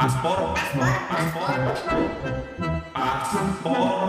[0.00, 1.60] Paspor, paspor, paspor,
[2.88, 4.08] paspor,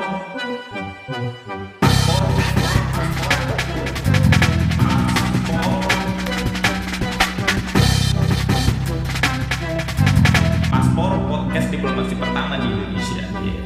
[10.72, 13.28] paspor podcast diplomasi pertama di Indonesia.
[13.44, 13.64] Iya.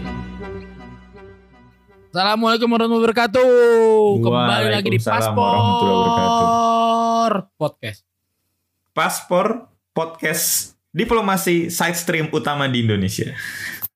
[2.10, 3.54] Assalamualaikum warahmatullahi wabarakatuh.
[4.26, 4.98] Kembali lagi di.
[4.98, 5.62] Paspor
[7.54, 8.02] Podcast.
[8.98, 13.36] Paspor podcast diplomasi side stream utama di Indonesia.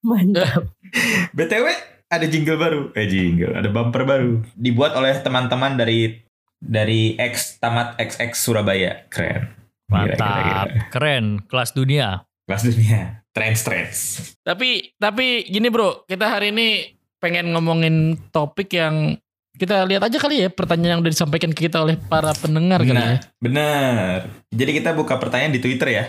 [0.04, 0.68] Mantap.
[1.38, 1.66] BTW
[2.12, 6.20] ada jingle baru, eh jingle, ada bumper baru dibuat oleh teman-teman dari
[6.60, 9.08] dari X Tamat XX Surabaya.
[9.08, 9.56] Keren.
[9.90, 10.84] Gila, gila, Mantap, gila.
[10.94, 12.28] keren, kelas dunia.
[12.46, 13.26] Kelas dunia.
[13.34, 13.98] Trends trends.
[14.44, 19.18] Tapi tapi gini bro, kita hari ini pengen ngomongin topik yang
[19.60, 22.96] kita lihat aja kali ya pertanyaan yang udah disampaikan ke kita oleh para pendengar kali
[22.96, 22.96] ya.
[22.96, 24.18] Nah, benar.
[24.50, 26.04] Jadi kita buka pertanyaan di Twitter ya.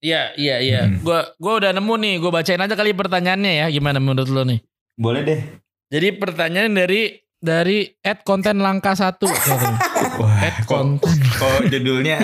[0.00, 0.80] Iya iya iya.
[0.82, 1.00] Hmm.
[1.00, 3.66] Gua gua udah nemu nih, gua bacain aja kali pertanyaannya ya.
[3.68, 4.60] Gimana menurut lo nih?
[4.94, 5.40] Boleh deh.
[5.86, 9.24] Jadi pertanyaan dari dari at konten langka satu.
[10.20, 11.16] Wah, kok, konten.
[11.16, 12.20] kok judulnya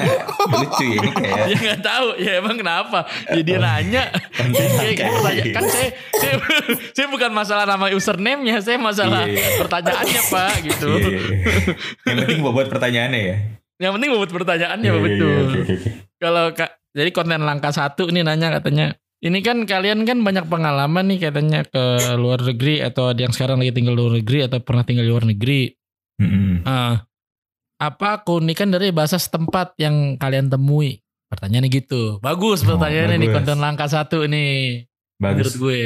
[0.46, 4.76] lucu ya ini kayak ya nggak tahu ya emang kenapa ya dia nanya Konten Kayak
[4.76, 5.04] langka.
[5.08, 5.52] pertanyaan.
[5.52, 6.34] kan saya, saya
[6.92, 9.48] saya bukan masalah nama username-nya saya masalah Iya, iya.
[9.56, 11.38] pertanyaannya pak gitu Iya, iya, iya.
[12.04, 13.36] Yang penting bobot pertanyaannya ya.
[13.78, 15.90] yang penting buat pertanyaannya Iya, iya, betul iya, oke, oke, oke.
[16.16, 21.04] kalau kak jadi konten langkah satu ini nanya katanya ini kan kalian kan banyak pengalaman
[21.06, 21.84] nih katanya ke
[22.16, 25.12] luar negeri atau ada yang sekarang lagi tinggal di luar negeri atau pernah tinggal di
[25.12, 25.60] luar negeri
[26.16, 26.64] Mm-mm.
[26.64, 27.04] Ah,
[27.76, 33.36] apa keunikan dari bahasa setempat yang kalian temui pertanyaannya gitu bagus Oh, pertanyaannya nih bagus.
[33.36, 35.54] konten langkah satu nih menurut Bagus.
[35.56, 35.80] gue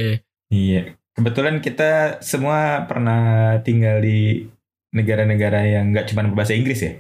[0.51, 0.95] Iya.
[1.11, 4.47] Kebetulan kita semua pernah tinggal di
[4.91, 6.93] negara-negara yang nggak cuma berbahasa Inggris ya.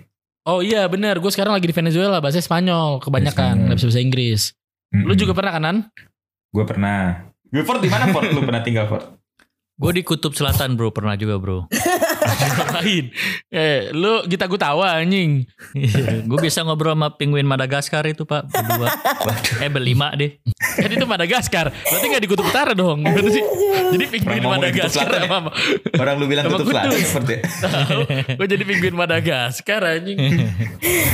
[0.50, 4.40] Oh iya bener, gue sekarang lagi di Venezuela, bahasa Spanyol kebanyakan, nggak bisa bahasa Inggris.
[4.90, 5.76] Lu juga pernah kanan?
[6.50, 7.30] Gue pernah.
[7.54, 8.26] Gue Ford di mana Ford?
[8.34, 9.19] Lu pernah tinggal Ford?
[9.80, 11.64] Gue di kutub selatan bro, pernah juga bro.
[12.20, 13.08] Ngapain?
[13.48, 15.48] Eh, lu kita gue tawa anjing.
[16.28, 18.92] gue bisa ngobrol sama penguin Madagaskar itu pak, berdua.
[19.64, 20.36] Eh berlima deh.
[20.76, 23.08] Kan itu Madagaskar, berarti nggak di Kutub Utara dong.
[23.32, 23.40] Sih?
[23.96, 25.40] Jadi penguin Orang Kutub Madagaskar Selatan ya?
[25.96, 27.00] Orang lu bilang Sama tutup selatan.
[27.00, 27.40] Ford ya?
[28.36, 30.18] Gue jadi penguin Madagaskar anjing.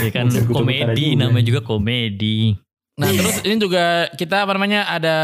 [0.03, 2.66] Ya kan kutub komedi, namanya juga komedi.
[2.97, 5.17] Nah terus ini juga kita apa namanya ada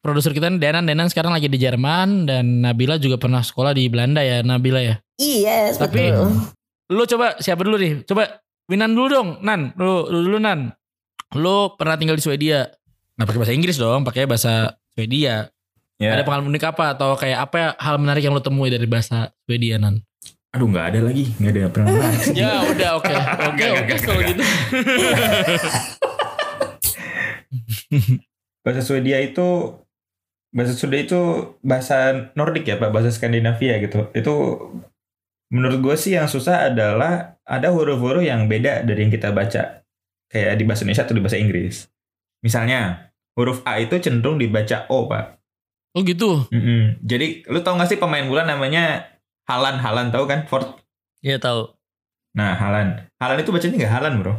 [0.00, 3.92] produser kita nih, Denan Denan sekarang lagi di Jerman dan Nabila juga pernah sekolah di
[3.92, 4.96] Belanda ya Nabila ya.
[5.20, 6.32] Iya, Tapi- betul.
[6.90, 8.08] Lu coba siapa dulu nih?
[8.08, 9.74] Coba Winan dulu dong, Nan.
[9.76, 10.70] Lu lu dulu Nan.
[11.34, 12.70] Lu pernah tinggal di Swedia.
[13.18, 15.50] Nah, pakai bahasa Inggris dong, pakai bahasa Swedia.
[16.00, 16.16] Ya.
[16.16, 19.76] Ada pengalaman unik apa atau kayak apa hal menarik yang lu temui dari bahasa Swedia,
[19.76, 20.00] Nan?
[20.50, 21.94] Aduh nggak ada lagi, nggak ada pernah.
[22.32, 23.14] ya udah oke.
[23.54, 24.42] Oke, oke kalau gitu.
[28.64, 29.76] bahasa Swedia itu
[30.50, 31.20] bahasa Swedia itu
[31.62, 34.10] bahasa Nordik ya Pak, bahasa Skandinavia gitu.
[34.14, 34.34] Itu
[35.50, 39.82] menurut gue sih yang susah adalah ada huruf-huruf yang beda dari yang kita baca.
[40.30, 41.90] Kayak di bahasa Indonesia atau di bahasa Inggris.
[42.46, 45.42] Misalnya, huruf A itu cenderung dibaca O, Pak.
[45.98, 46.46] Oh gitu.
[46.54, 47.02] Mm-mm.
[47.02, 49.10] Jadi, lu tau gak sih pemain bola namanya
[49.50, 49.82] Halan?
[49.82, 50.46] Halan tahu kan?
[50.46, 50.78] Ford.
[51.18, 51.74] Iya tahu.
[52.38, 53.10] Nah, Halan.
[53.18, 54.34] Halan itu bacanya nggak Halan, bro.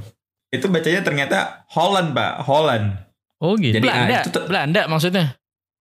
[0.48, 2.48] Itu bacanya ternyata Holland, Pak.
[2.48, 3.11] Holland.
[3.42, 3.74] Oh gitu.
[3.74, 5.26] Jadi A Belanda, itu te- Belanda maksudnya.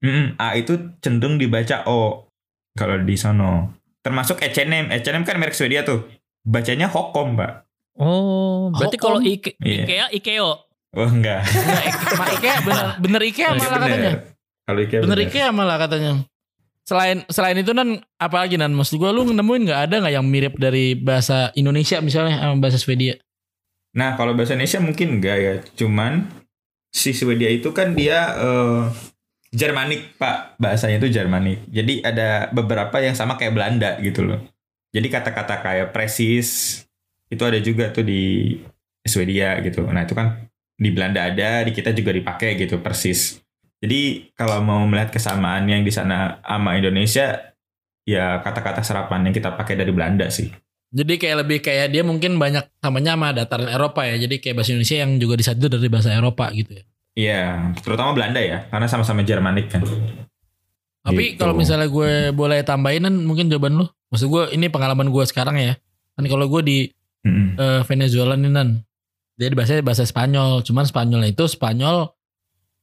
[0.01, 2.27] Mm-mm, A itu cenderung dibaca O
[2.73, 3.77] kalau di sono.
[4.01, 4.89] Termasuk H&M.
[4.89, 6.09] H&M kan merek Swedia tuh.
[6.41, 7.69] Bacanya Hokom, Pak.
[8.01, 9.85] Oh, berarti kalau Ike, Iya.
[9.85, 10.51] Ikea, Ikeo.
[10.91, 11.45] Oh, enggak.
[11.53, 11.85] Nah,
[12.17, 13.93] Ma Ikea bener, bener Ikea malah katanya.
[13.95, 14.15] bener.
[14.65, 15.29] Kalau Ikea Bener bener.
[15.29, 16.13] Ikea malah katanya.
[16.81, 18.73] Selain selain itu nan apa lagi nan?
[18.73, 22.81] Maksud gue lu nemuin nggak ada nggak yang mirip dari bahasa Indonesia misalnya sama bahasa
[22.81, 23.21] Swedia?
[23.93, 25.55] Nah, kalau bahasa Indonesia mungkin enggak ya.
[25.77, 26.25] Cuman
[26.91, 28.83] si Swedia itu kan dia eh,
[29.51, 30.63] Jermanik, Pak.
[30.63, 31.67] Bahasanya itu Jermanik.
[31.67, 34.39] Jadi ada beberapa yang sama kayak Belanda gitu loh.
[34.95, 36.83] Jadi kata-kata kayak presis
[37.31, 38.55] itu ada juga tuh di
[39.03, 39.87] Swedia gitu.
[39.87, 43.43] Nah, itu kan di Belanda ada, di kita juga dipakai gitu persis.
[43.81, 47.55] Jadi kalau mau melihat kesamaan yang di sana sama Indonesia,
[48.07, 50.51] ya kata-kata serapan yang kita pakai dari Belanda sih.
[50.91, 54.19] Jadi kayak lebih kayak dia mungkin banyak samanya sama dataran Eropa ya.
[54.19, 56.85] Jadi kayak bahasa Indonesia yang juga disatu dari bahasa Eropa gitu ya.
[57.11, 57.43] Iya,
[57.83, 59.83] terutama Belanda ya, karena sama-sama Jermanik kan.
[61.01, 61.39] Tapi Gitu.
[61.39, 63.87] kalau misalnya gue boleh tambahin nan mungkin jawaban lu.
[64.11, 65.75] Maksud gue ini pengalaman gue sekarang ya.
[66.15, 66.79] Kan kalau gue di
[67.23, 67.57] Mm-mm.
[67.57, 68.83] eh, Venezuela nih nan.
[69.39, 70.61] Dia bahasa bahasa Spanyol.
[70.61, 72.11] Cuman Spanyolnya itu Spanyol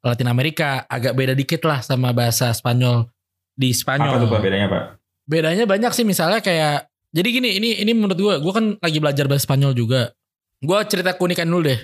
[0.01, 0.87] Latin Amerika.
[0.87, 3.05] Agak beda dikit lah sama bahasa Spanyol
[3.53, 4.17] di Spanyol.
[4.17, 4.83] Apa tuh Pak bedanya Pak?
[5.27, 6.87] bedanya banyak sih misalnya kayak
[7.17, 10.13] jadi gini ini ini menurut gue gue kan lagi belajar bahasa Spanyol juga
[10.61, 11.79] gue cerita keunikan dulu deh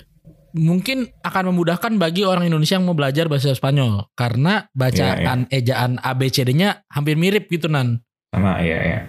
[0.53, 6.85] mungkin akan memudahkan bagi orang Indonesia yang mau belajar bahasa Spanyol karena bacaan ejaan ABCD-nya
[6.93, 8.05] hampir mirip gitu nan.
[8.29, 8.99] Sama iya ya.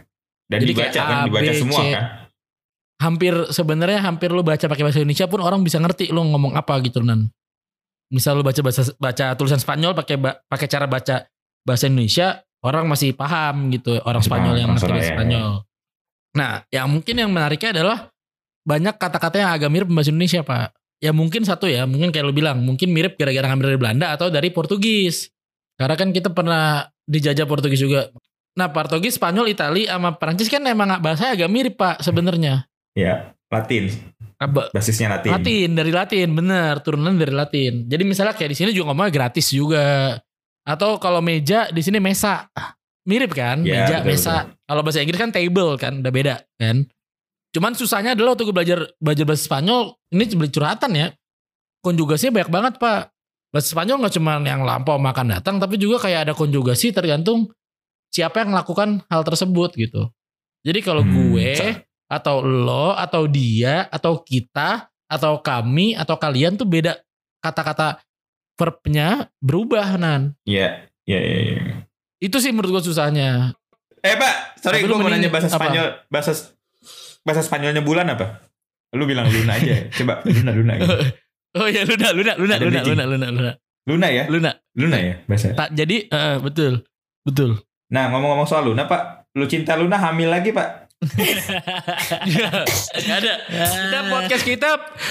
[0.49, 1.93] Dan Jadi dibaca kan, A, dibaca B, semua C.
[1.93, 2.05] kan.
[2.94, 6.81] Hampir sebenarnya hampir lu baca pakai bahasa Indonesia pun orang bisa ngerti lu ngomong apa
[6.81, 7.29] gitu nan.
[8.09, 10.17] Misal lu baca bahasa baca tulisan Spanyol pakai
[10.49, 11.29] pakai cara baca
[11.65, 15.53] bahasa Indonesia, orang masih paham gitu orang Spanyol yang ngerti bahasa Surabaya, Spanyol.
[16.34, 18.10] Nah, yang mungkin yang menariknya adalah
[18.66, 20.75] banyak kata-kata yang agak mirip bahasa Indonesia, Pak.
[20.98, 24.32] Ya mungkin satu ya, mungkin kayak lu bilang, mungkin mirip gara-gara ngambil dari Belanda atau
[24.32, 25.31] dari Portugis.
[25.78, 28.08] Karena kan kita pernah dijajah Portugis juga.
[28.54, 32.66] Nah, Portugis, Spanyol, Itali sama Prancis kan emang bahasanya agak mirip, Pak, sebenarnya.
[32.94, 33.90] Ya, Latin.
[34.38, 35.30] Apa- Basisnya Latin.
[35.34, 37.87] Latin dari Latin, bener turunan dari Latin.
[37.90, 40.19] Jadi misalnya kayak di sini juga ngomongnya gratis juga.
[40.64, 42.48] Atau kalau meja di sini mesa,
[43.04, 43.62] mirip kan?
[43.64, 44.36] Ya, meja, betul, mesa.
[44.64, 46.88] Kalau bahasa Inggris kan table kan, udah beda kan.
[47.54, 51.08] Cuman susahnya adalah waktu gue belajar belajar bahasa Spanyol, ini beli curhatan ya.
[51.84, 53.14] Konjugasinya banyak banget pak.
[53.54, 57.54] Bahasa Spanyol nggak cuma yang lampau makan datang, tapi juga kayak ada konjugasi tergantung
[58.10, 60.10] siapa yang melakukan hal tersebut gitu.
[60.64, 61.54] Jadi kalau Hmm, gue
[62.08, 66.98] atau lo atau dia atau kita atau kami atau kalian tuh beda
[67.38, 68.00] kata-kata
[68.58, 70.34] verbnya berubah nan.
[70.46, 71.84] Iya, iya, iya.
[72.22, 73.55] Itu sih menurut gue susahnya.
[74.05, 75.56] Eh Pak, sorry gue lu mau nanya bahasa apa?
[75.56, 76.32] Spanyol, bahasa
[77.25, 78.44] bahasa Spanyolnya bulan apa?
[78.94, 80.72] Lu bilang Luna aja, coba Luna Luna.
[80.78, 80.99] Gitu.
[81.55, 82.81] Oh ya Luna Luna Luna Luna.
[82.82, 83.52] Luna Luna Luna
[83.87, 84.58] Luna ya, Luna.
[84.75, 85.55] Luna ya bahasa.
[85.55, 86.82] Tak jadi eh, betul
[87.22, 87.62] betul.
[87.94, 90.84] Nah ngomong-ngomong soal Luna Pak, lu cinta Luna hamil lagi Pak?
[93.05, 93.34] Gak ada.
[93.44, 94.70] Kita podcast kita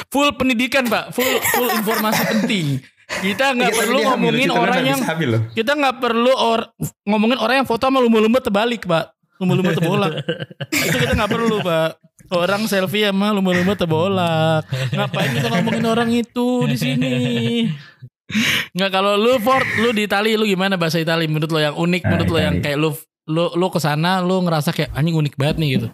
[0.09, 2.81] full pendidikan pak, full full informasi penting.
[3.19, 5.41] Kita nggak Iya, perlu hamil, ngomongin orang yang bisa hamil loh.
[5.51, 6.59] kita nggak perlu or,
[7.03, 9.05] ngomongin orang yang foto sama lumba-lumba terbalik pak,
[9.37, 10.11] lumba-lumba terbolak.
[10.69, 11.91] Itu kita nggak perlu pak.
[12.29, 14.63] Orang selfie sama lumba-lumba terbolak.
[14.89, 17.13] Ngapain kita ngomongin orang itu di sini?
[18.73, 22.01] Nggak kalau lu Ford, lu di Itali lu gimana bahasa Itali menurut lo yang unik,
[22.01, 22.65] Ah, menurut lo yang Itali.
[22.65, 22.89] kayak lu
[23.23, 25.87] lu lu ke sana lu ngerasa kayak anjing unik banget nih gitu.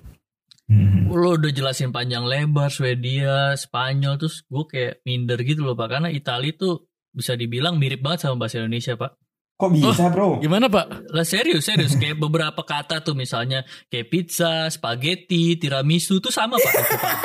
[0.65, 1.09] Hmm.
[1.09, 6.09] Lo udah jelasin panjang lebar Swedia, Spanyol terus gue kayak minder gitu loh Pak karena
[6.09, 9.28] Itali tuh bisa dibilang mirip banget sama bahasa Indonesia Pak.
[9.59, 10.39] Kok bisa bro?
[10.39, 11.11] Gimana pak?
[11.11, 16.73] Lah serius serius kayak beberapa kata tuh misalnya kayak pizza, spaghetti, tiramisu tuh sama Pak
[16.79, 17.15] itu Pak.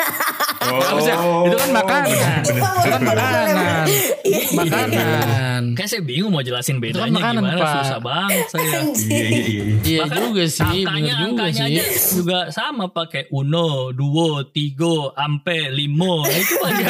[0.64, 2.10] Oh, itu kan makanan.
[2.10, 2.42] bener.
[2.42, 3.86] Itu kan makanan.
[4.58, 5.62] Makanan.
[5.78, 7.75] Kayak saya bingung mau jelasin Itu kan bedanya makanan, gimana Pak.
[7.86, 8.64] susah banget saya.
[8.66, 9.62] Iya, iya, iya, iya.
[9.84, 11.70] Iya Bahkan juga sih, angkanya juga angkanya sih.
[11.70, 11.82] aja
[12.19, 16.26] juga sama pakai uno, duo, tigo, ampe, limo.
[16.26, 16.86] Nah, itu mungkin.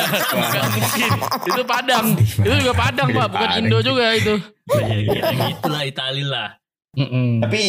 [1.53, 2.07] Itu Padang.
[2.17, 3.49] Itu juga Padang pak, bukan.
[3.61, 4.35] Indo juga itu.
[4.65, 5.23] Ya, ya,
[5.53, 6.57] gitulah Itali lah.
[6.97, 7.45] Mm-mm.
[7.45, 7.63] Tapi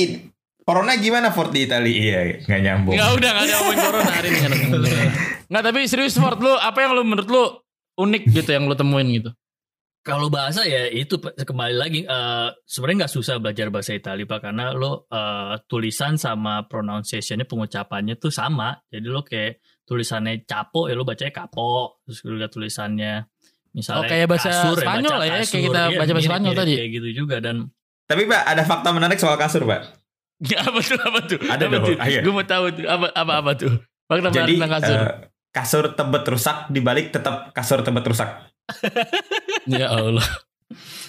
[0.66, 1.94] Corona gimana Ford di Italia?
[1.94, 2.94] Iya, nggak nyambung.
[2.98, 4.48] Nggak udah nggak ada ngomongin corona hari ini.
[5.46, 7.44] nggak tapi serius Ford lu apa yang lu menurut lu
[8.02, 9.30] unik gitu yang lu temuin gitu?
[10.06, 14.74] Kalau bahasa ya itu kembali lagi eh, sebenarnya nggak susah belajar bahasa Italia pak karena
[14.74, 21.06] lo eh, tulisan sama pronunciationnya pengucapannya tuh sama jadi lo kayak tulisannya capo ya lo
[21.06, 23.14] bacanya kapo terus lo lihat tulisannya
[23.76, 25.60] misalnya Oh, kayak bahasa kasur, Spanyol baca lah ya, kayak kasur.
[25.62, 26.74] kita Iya, baca bahasa Spanyol tadi.
[26.74, 27.56] kayak gitu juga dan
[28.06, 29.82] Tapi Pak, ada fakta menarik soal kasur Pak.
[30.42, 31.40] Ya, apa tuh apa tuh?
[31.42, 31.96] Ada apa dong, tuh?
[32.00, 32.20] ayo.
[32.22, 33.72] Gue mau tahu tuh apa apa apa tuh.
[34.04, 34.98] Fakta menarik Jadi tentang kasur.
[34.98, 35.14] eh,
[35.52, 38.30] kasur tebet rusak dibalik tetap kasur tebet rusak.
[39.70, 40.26] ya Allah.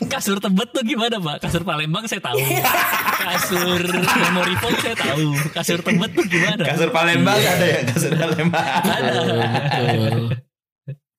[0.07, 2.37] kasur tebet tuh gimana pak kasur Palembang saya tahu
[3.27, 8.67] kasur memory foam saya tahu kasur tebet tuh gimana Kasur Palembang ada ya, kasur Palembang.
[8.85, 10.45] Betul.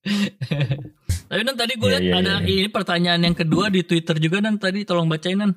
[1.29, 2.63] tapi nan tadi gue Iya, lihat iya, ada iya.
[2.63, 5.51] ini pertanyaan yang kedua di Twitter juga nan tadi tolong bacain nan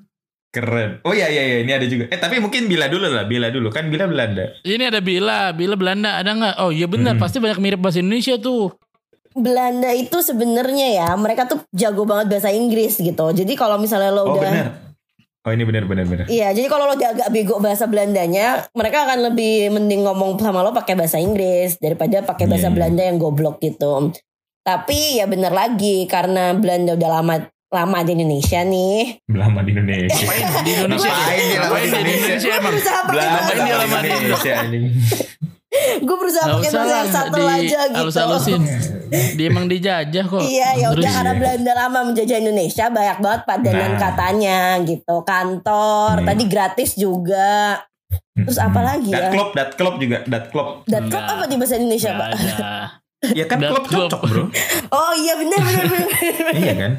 [0.50, 0.98] Keren.
[1.06, 2.10] Oh iya iya iya, ini ada juga.
[2.10, 4.50] Eh tapi mungkin Bila dulu lah, Bila dulu kan Bila Belanda.
[4.60, 6.54] Ini ada Bila, Bila Belanda ada nggak?
[6.58, 7.22] Oh iya benar, Hmm.
[7.22, 8.74] pasti banyak mirip bahasa Indonesia tuh.
[9.30, 13.30] Belanda itu sebenarnya ya mereka tuh jago banget bahasa Inggris gitu.
[13.30, 14.66] Jadi kalau misalnya lo Oh udah benar.
[15.40, 16.26] Oh ini benar benar benar.
[16.26, 20.60] Iya, jadi kalau lo udah agak bego bahasa Belandanya, mereka akan lebih mending ngomong sama
[20.60, 22.76] lo pakai bahasa Inggris daripada pakai bahasa Iya, iya.
[22.76, 24.10] Belanda yang goblok gitu.
[24.60, 27.34] Tapi ya bener lagi karena Belanda udah lama
[27.66, 29.24] lama di Indonesia nih.
[29.26, 30.10] Lama di Indonesia.
[30.12, 31.08] Ngapain di Indonesia?
[31.10, 32.64] Ngapain lama di Indonesia emang?
[32.66, 34.84] berusaha pakai bahasa Indonesia anjing.
[36.02, 37.96] Gue berusaha pakai bahasa yang satu di aja gitu.
[37.96, 38.60] halus-halusin.
[39.10, 40.42] Dia emang dijajah kok.
[40.44, 44.00] Iya ya udah karena Belanda lama menjajah Indonesia banyak banget padanan Nah.
[44.00, 46.26] katanya gitu kantor Hmm.
[46.26, 47.80] tadi gratis juga
[48.32, 49.30] Terus apa lagi Dat ya?
[49.30, 50.82] klub, dat klub juga, dat klub.
[50.84, 51.36] dan klub Enggak.
[51.36, 52.28] apa di bahasa Indonesia pak?
[53.20, 54.08] Ya kan klub klub.
[54.08, 54.44] cocok bro.
[54.96, 56.08] Oh iya benar benar benar.
[56.56, 56.92] iya kan.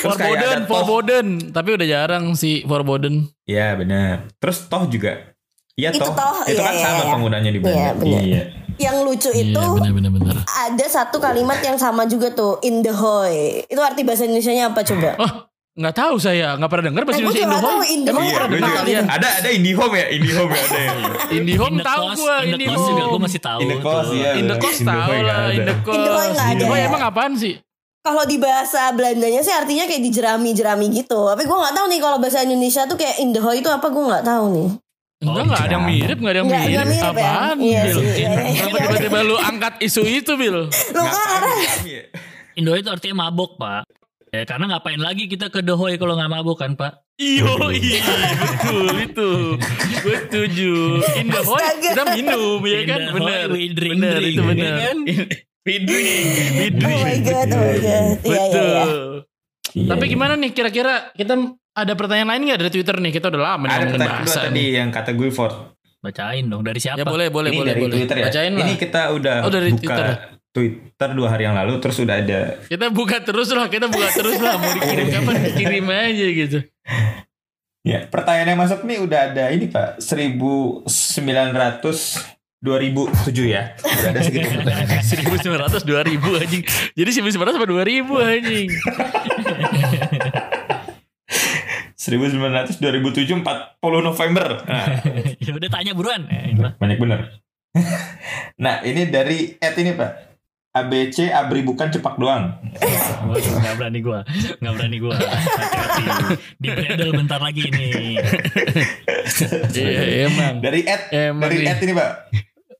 [0.00, 0.64] Terus toh.
[0.64, 1.26] Forbodden.
[1.50, 3.26] Tapi udah jarang sih Forbodden.
[3.44, 4.30] Iya benar.
[4.38, 5.34] Terus toh juga.
[5.74, 6.14] Iya Itu toh.
[6.14, 7.10] toh, Itu iya, kan iya, sama iya.
[7.10, 7.92] penggunanya di Iya, Belanda.
[7.98, 8.22] benar.
[8.22, 8.42] Iya.
[8.80, 10.34] yang lucu itu Iya benar benar benar.
[10.40, 13.60] ada satu kalimat yang sama juga tuh in the hoy.
[13.66, 15.20] Itu arti bahasa Indonesia-nya apa coba?
[15.20, 15.49] Oh
[15.80, 17.46] nggak tahu saya nggak pernah dengar bahasa Eh, Indonesia.
[17.48, 19.04] Indohome Emang Iya, pernah dengar kalian?
[19.08, 20.90] Ada ada IndiHome ya, IndiHome ya ada ya.
[21.32, 23.58] Indihome tahu gue in the cost juga gue masih tahu.
[23.58, 24.14] In the cost tuh.
[24.14, 24.30] ya.
[24.34, 25.74] In the cost Indohome tahu lah, in the ada.
[25.80, 25.96] cost.
[25.96, 26.86] Indohome nggak ada Indohome ya?
[26.86, 27.54] emang apaan sih?
[28.00, 31.20] Kalau di bahasa Belandanya sih artinya kayak di jerami-jerami gitu.
[31.26, 33.86] Tapi gue nggak tahu nih kalau bahasa Indonesia tuh kayak in the hoy itu apa
[33.86, 34.68] gue nggak tahu nih.
[35.20, 35.92] Enggak nggak ada yang jangan.
[35.92, 36.60] mirip, nggak ada yang mirip.
[36.66, 37.12] nggak mirip ya?
[37.12, 37.56] Apaan?
[37.58, 37.92] Iya Bil?
[37.94, 38.08] sih.
[38.16, 38.62] iya, iya.
[38.62, 40.56] Kenapa tiba-tiba lu angkat isu itu, Bil?
[40.68, 41.40] Lu kan
[41.82, 42.02] Iya.
[42.52, 43.84] Indo itu artinya mabok pak.
[44.30, 47.02] Ya, karena ngapain lagi kita ke Dohoy kalau nggak mabok kan pak?
[47.18, 47.98] Iyo, iya,
[48.38, 49.30] betul itu.
[50.00, 50.72] Gue setuju.
[51.18, 51.42] In the
[51.82, 53.00] kita minum, ya kan?
[53.10, 54.74] Bener, bener, itu ya bener.
[54.78, 54.96] kan?
[55.60, 57.02] We drink, we Oh drink.
[57.04, 57.82] my god, oh my god.
[57.84, 58.64] Iya iya Betul.
[58.64, 58.86] iya.
[59.70, 60.12] Iya, Tapi iya.
[60.14, 61.34] gimana nih kira-kira kita
[61.70, 63.12] ada pertanyaan lain nggak dari Twitter nih?
[63.12, 65.54] Kita udah lama nih Ada ngomongin pertanyaan tadi yang kata gue Ford.
[66.00, 66.96] Bacain dong dari siapa?
[66.96, 67.94] Ya boleh, boleh, ini boleh, dari boleh.
[67.98, 68.24] Twitter ya.
[68.30, 68.60] Bacain lah.
[68.62, 70.06] Ini kita udah Oh, dari buka Twitter.
[70.50, 71.10] Twitter.
[71.14, 74.58] dua hari yang lalu terus udah ada Kita buka terus lah, kita buka terus lah.
[74.58, 76.58] Mau dikirim kapan dikirim aja gitu.
[77.80, 81.56] ya pertanyaan yang masuk nih udah ada ini Pak 1900
[82.60, 83.72] 2007 ya.
[83.80, 85.00] Udah ada segitu pertanyaan.
[85.00, 86.62] 1900 2000 anjing.
[86.92, 88.68] Jadi 1900 sampai 2000 anjing.
[91.96, 94.48] 1900 2007 40 November.
[94.68, 94.84] Nah,
[95.44, 96.28] ya udah tanya buruan.
[96.28, 96.76] Eh, gimana?
[96.76, 97.20] banyak bener.
[98.64, 100.29] nah, ini dari at ini Pak.
[100.70, 102.54] ABC Abri bukan cepak doang.
[102.70, 104.22] Nggak berani gua,
[104.62, 105.18] nggak berani gua.
[105.18, 106.04] Hati-hati.
[106.62, 108.14] Di bredel bentar lagi ini.
[109.74, 110.62] Iya, emang.
[110.62, 112.10] Dari at Emang dari at ini Pak.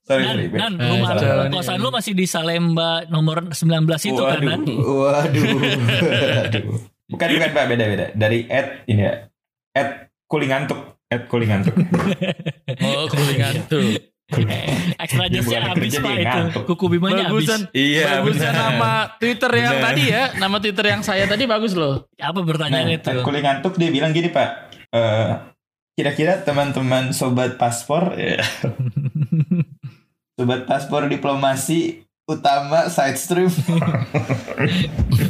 [0.06, 0.46] Sorry, Nan, sorry.
[0.54, 3.58] Nan, Eh, rumah lu, kosan lu masih di Salemba nomor 19
[4.06, 4.62] itu kan, Nan?
[4.66, 5.46] Waduh,
[6.46, 6.64] waduh.
[7.10, 8.06] Bukan bukan Pak, beda beda.
[8.14, 9.14] Dari at ini ya.
[9.74, 10.78] At kulingantuk,
[11.10, 11.74] at kulingantuk.
[12.82, 13.98] Oh, kulingan tuh.
[15.04, 16.24] Extra jasnya habis pak itu.
[16.24, 16.62] ngantuk.
[16.64, 17.46] Kuku bimanya habis.
[17.46, 17.60] Bagusan.
[17.72, 18.54] iya, Bagusan benar.
[18.70, 19.86] nama Twitter yang Benar.
[19.86, 20.24] tadi ya.
[20.34, 22.06] Nama Twitter yang saya tadi bagus loh.
[22.14, 23.20] Apa Nah, pertanyaannya at itu?
[23.20, 24.48] kulingantuk dia bilang gini Pak.
[24.90, 25.30] Eh,
[25.92, 28.40] kira-kira teman-teman sobat paspor, ya,
[30.34, 33.50] sobat paspor diplomasi utama side stream.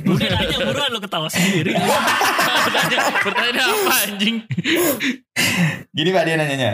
[0.02, 1.72] Udah nanya buruan lu ketawa sendiri.
[2.60, 4.36] Pertanyaan, pertanyaan apa anjing?
[5.90, 6.72] Gini Pak dia nanyanya.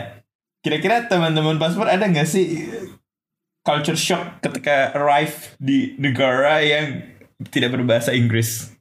[0.67, 2.67] Kira-kira teman-teman paspor ada nggak sih
[3.63, 7.07] culture shock ketika arrive di negara yang
[7.55, 8.75] tidak berbahasa Inggris?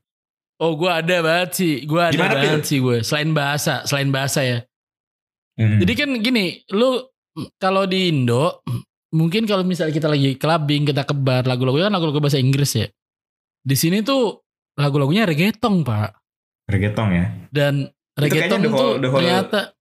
[0.58, 1.74] Oh, gue ada banget sih.
[1.86, 2.66] Gue ada Gimana, banget Pil?
[2.66, 2.98] sih gue.
[3.06, 4.66] Selain bahasa, selain bahasa ya.
[5.62, 5.78] Hmm.
[5.78, 7.06] Jadi kan gini, lu
[7.62, 8.66] kalau di Indo,
[9.14, 12.88] mungkin kalau misalnya kita lagi clubbing, kita kebar, lagu-lagunya kan lagu-lagu bahasa Inggris ya.
[13.62, 14.42] Di sini tuh
[14.74, 16.10] lagu-lagunya reggaeton, Pak.
[16.66, 17.26] reggaeton ya.
[17.54, 17.86] Dan
[18.18, 19.75] reggaeton the tuh whole- the whole- ternyata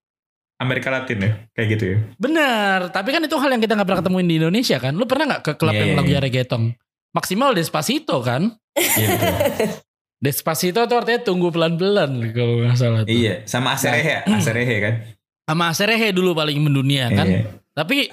[0.64, 1.96] Amerika Latin ya, kayak gitu ya.
[2.16, 2.88] benar.
[2.88, 4.96] Tapi kan itu hal yang kita nggak pernah ketemuin di Indonesia kan.
[4.96, 6.26] Lu pernah nggak ke klub Iya, yang iya, lagunya iya.
[6.26, 6.62] reggaeton?
[7.14, 8.56] Maksimal Despacito kan?
[8.74, 9.36] Iya betul.
[10.24, 13.00] Despacito tuh artinya tunggu pelan-pelan kalau nggak salah.
[13.04, 13.12] Tuh.
[13.12, 14.94] iya, sama Aserehe, Aserehe kan.
[15.44, 17.28] Sama Serehe dulu paling mendunia kan.
[17.28, 17.44] Iya.
[17.76, 18.08] Tapi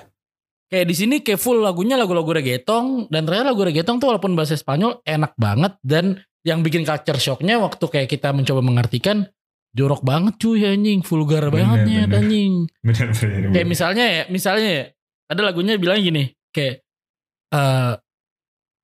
[0.68, 4.60] kayak di sini kayak full lagunya lagu-lagu reggaeton dan ternyata lagu reggaeton tuh walaupun bahasa
[4.60, 9.32] Spanyol enak banget dan yang bikin culture shocknya waktu kayak kita mencoba mengartikan
[9.72, 12.20] jorok banget cuy anjing vulgar Bener, banget nih bener.
[12.20, 12.54] anjing
[13.56, 14.84] kayak misalnya ya misalnya ya
[15.32, 16.84] ada lagunya bilang gini kayak
[17.52, 17.94] eh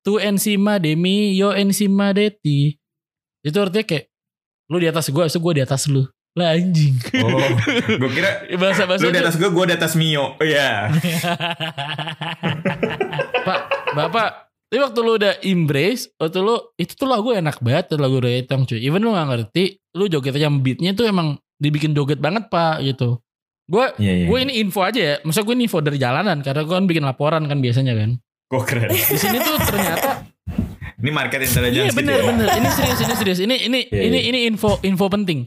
[0.00, 2.80] tu encima de mi yo encima de ti
[3.44, 4.08] itu artinya kayak
[4.68, 7.50] lu di atas gua so gua di atas lu lah anjing Oh,
[7.98, 10.38] gue kira bahasa bahasa lu di atas gue, gue di atas Mio.
[10.38, 10.86] Iya.
[13.42, 13.60] Pak,
[13.96, 18.20] Bapak, tapi waktu lu udah embrace, waktu lu itu tuh lagu enak banget tuh lagu
[18.20, 18.78] reggaeton cuy.
[18.78, 23.16] Even lu gak ngerti, lu joget aja beatnya tuh emang dibikin joget banget pak gitu.
[23.64, 24.26] Gue Iya iya.
[24.28, 27.04] gue ini info aja ya, maksud gue ini info dari jalanan karena gue kan bikin
[27.04, 28.20] laporan kan biasanya kan.
[28.48, 28.92] Gue keren.
[28.92, 30.24] Di sini tuh ternyata
[31.00, 31.88] Ini market intelligence.
[31.88, 32.56] iya gitu bener ya.
[32.58, 34.28] ini serius ini serius ini ini Iya, ini iya.
[34.28, 35.46] ini info info penting.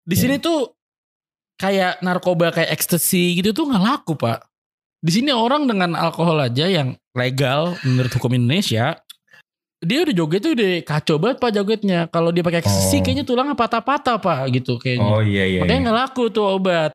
[0.00, 0.78] Di sini tuh
[1.56, 4.46] kayak narkoba kayak ekstasi gitu tuh nggak laku pak.
[5.02, 8.94] Di sini orang dengan alkohol aja yang legal menurut hukum Indonesia,
[9.76, 12.00] dia udah joget tuh udah kacau banget pak jogetnya.
[12.06, 13.02] Kalau dia pakai ekstasi Oh.
[13.02, 15.10] kayaknya tulangnya patah-patah pak gitu kayaknya.
[15.10, 15.60] Oh iya iya.
[15.60, 15.84] Makanya iya.
[15.84, 16.94] nggak laku tuh obat.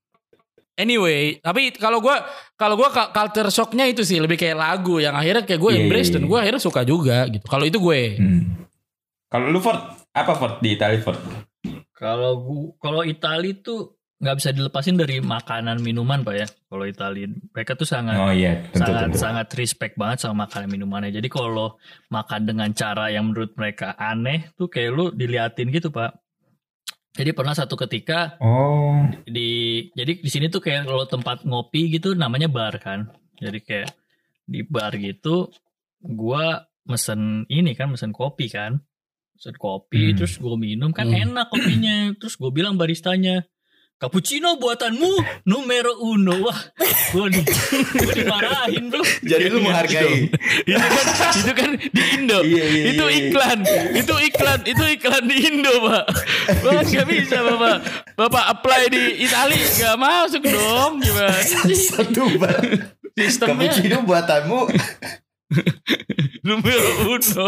[0.74, 2.22] Anyway, tapi kalau gua
[2.54, 5.80] kalau gua ka- culture shocknya itu sih lebih kayak lagu yang akhirnya kayak gue Iya,
[5.82, 6.30] embrace iya, dan iya.
[6.30, 7.44] gue akhirnya suka juga gitu.
[7.44, 8.02] Kalau itu gue.
[8.16, 8.42] Hmm.
[9.28, 11.18] Kalau lu Ford, apa Ford di Itali Ford?
[11.92, 16.48] Kalau gua- kalau Itali tuh nggak bisa dilepasin dari makanan minuman pak ya.
[16.68, 19.18] Kalau Itali mereka tuh sangat Oh iya, tentu sangat tentu.
[19.18, 21.14] sangat respect banget sama makanan minumannya.
[21.14, 26.18] Jadi kalau makan dengan cara yang menurut mereka aneh tuh kayak lu diliatin gitu pak.
[27.14, 29.06] Jadi pernah satu ketika Oh.
[29.24, 29.50] di
[29.92, 33.10] jadi di sini tuh kayak kalau tempat ngopi gitu namanya bar kan.
[33.38, 33.90] Jadi kayak
[34.44, 35.50] di bar gitu
[36.00, 38.80] gua mesen ini kan mesen kopi kan
[39.36, 40.16] mesen kopi Hmm.
[40.16, 41.36] terus gue minum kan Hmm.
[41.36, 43.44] enak kopinya terus gue bilang baristanya
[43.98, 46.60] cappuccino buatanmu numero uno wah
[47.18, 47.42] gue di,
[47.98, 50.30] gua dimarahin bro Jadi lu menghargai.
[50.70, 52.40] itu kan itu kan di Indo.
[52.46, 53.28] Iya, iya, itu iya, iya.
[53.32, 53.60] iklan,
[53.98, 56.06] itu iklan, itu iklan di Indo, Pak.
[56.64, 57.78] Bapak nggak bisa, Bapak.
[58.14, 61.40] Bapak apply di Itali nggak masuk dong, gimana?
[61.74, 62.62] Satu bar.
[63.18, 64.62] Sistemnya Cappuccino buatanmu.
[66.42, 67.48] Numero uno.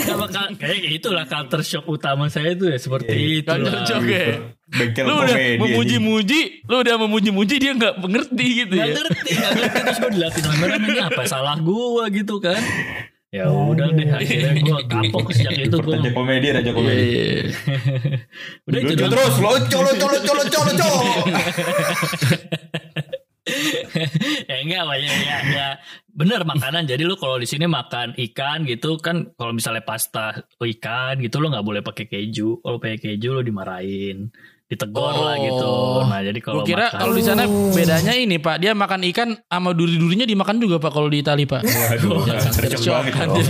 [0.00, 4.04] Sama ka- kayak itulah culture shock utama saya itu ya seperti Iya, itu Culture shock
[4.04, 4.26] ya.
[4.68, 8.94] Bengkel Lu udah memuji-muji, lu udah memuji-muji dia nggak mengerti gitu Gak ya.
[8.94, 12.60] ngerti, gak ngerti terus gue diliatin kamera ini apa salah gue gitu kan.
[13.28, 15.94] Ya udah deh akhirnya gue kapok sejak itu gue.
[15.94, 17.02] Raja komedi, raja komedi.
[17.02, 17.36] Iya.
[18.64, 20.90] Udah itu terus, loco, loco, loco, loco, loco.
[24.50, 25.68] ya enggak Pak, ya, ya, ya.
[26.08, 26.84] bener makanan.
[26.84, 31.48] Jadi lu kalau di sini makan ikan gitu kan kalau misalnya pasta ikan gitu lu
[31.50, 32.60] nggak boleh pakai keju.
[32.60, 34.30] Kalau pakai keju lu dimarahin
[34.68, 35.72] ditegur lah gitu
[36.04, 39.28] nah jadi kalau Gue kira makan- kalau di sana bedanya ini Pak, dia makan ikan
[39.42, 41.64] sama duri-durinya dimakan juga Pak kalau di Itali Pak.
[41.64, 42.20] Waduh,
[42.76, 43.28] shock kan.
[43.28, 43.40] Oh.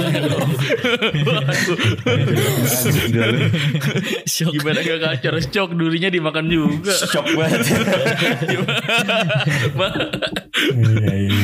[4.24, 4.52] Shock.
[4.54, 6.94] Gimana gak kacau shock durinya dimakan juga.
[6.94, 7.60] Shock banget.
[10.58, 11.38] Iya, iya.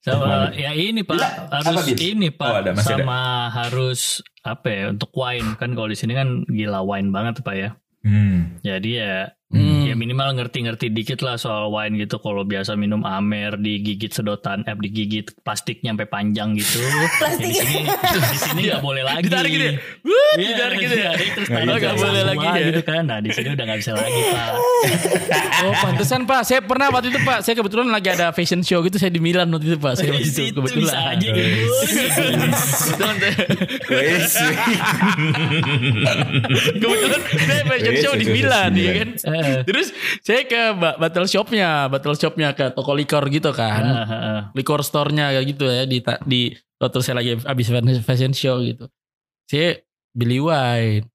[0.00, 1.20] sama ya ini pak
[1.52, 3.04] harus ini pak Oh, ada, masih ada.
[3.04, 3.20] sama
[3.52, 4.00] harus
[4.40, 7.68] apa ya untuk wine kan kalau di sini kan gila wine banget pak ya
[8.02, 8.58] Hmm.
[8.66, 9.14] jadi ya
[9.52, 9.84] Hmm.
[9.84, 14.72] ya minimal ngerti-ngerti dikit lah soal wine gitu kalau biasa minum amer digigit sedotan eh
[14.74, 16.80] digigit plastiknya sampai panjang gitu
[17.20, 17.52] Plastik.
[17.52, 19.72] Ya, di sini di sini nggak boleh lagi Ditarik gitu ya.
[20.02, 21.10] Wuh, Iya, ditarik gitu ya.
[21.12, 22.62] terus Nggak taruh ke Nggak boleh lagi ya.
[22.64, 24.50] gitu kan nah di sini udah nggak bisa lagi pak
[25.62, 28.96] Oh pantesan Pak, saya pernah waktu itu Pak, saya kebetulan lagi ada fashion show gitu
[28.96, 30.80] saya di Milan waktu itu Pak, saya di waktu itu situ kebetulan.
[30.80, 31.52] bisa aja gitu
[32.82, 33.34] Kebetulan saya,
[33.86, 34.32] Wes.
[36.74, 39.08] kebetulan saya fashion show di Milan ya kan.
[39.68, 43.82] Terus saya ke ba- battle shopnya, battle shopnya ke toko likor gitu kan.
[44.54, 46.40] Liquor store-nya kayak gitu ya di di
[46.78, 47.66] waktu saya lagi habis
[48.02, 48.86] fashion show gitu.
[49.46, 51.06] Saya beli wine.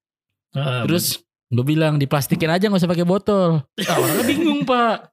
[0.86, 3.64] Terus gue bilang diplastikin aja nggak usah pakai botol.
[3.88, 5.08] Ah, orangnya bingung pak.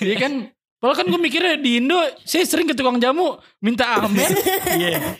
[0.00, 0.32] Iya kan.
[0.76, 4.28] Kalau kan gue mikirnya di Indo, saya sering ke tukang jamu minta amer.
[4.80, 5.16] iya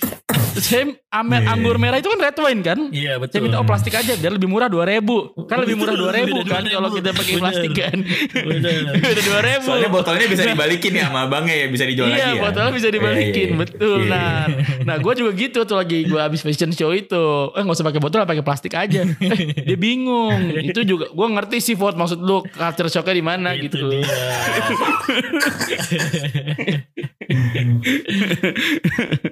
[0.58, 1.52] saya amer Iya.
[1.52, 2.78] anggur merah itu kan red wine kan.
[2.90, 5.02] iya Saya betul minta oh plastik aja biar lebih murah 2000
[5.44, 6.72] Kan lebih murah Betul, 2000 beda kan 2.000.
[6.72, 7.96] kalau kita pakai plastik kan.
[8.36, 8.80] Bener.
[9.06, 12.42] Beda 2000 Soalnya botolnya bisa dibalikin ya sama abangnya ya, bisa dijual iya, lagi ya.
[12.42, 13.58] botolnya bisa dibalikin, Iya, iya.
[13.58, 13.98] betul.
[13.98, 14.44] Iya, Nah,
[14.84, 17.24] nah gue juga gitu tuh lagi gue habis fashion show itu.
[17.50, 19.02] Eh nggak usah pakai botol, pakai plastik aja.
[19.06, 20.52] Eh, dia bingung.
[20.56, 23.88] itu juga gue ngerti sih Ford maksud lu culture shocknya di mana itu gitu.
[23.90, 24.04] dia